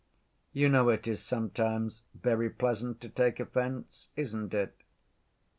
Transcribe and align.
You 0.51 0.67
know 0.67 0.89
it 0.89 1.07
is 1.07 1.21
sometimes 1.21 2.01
very 2.15 2.49
pleasant 2.49 2.99
to 3.01 3.09
take 3.09 3.39
offense, 3.39 4.07
isn't 4.15 4.51
it? 4.51 4.73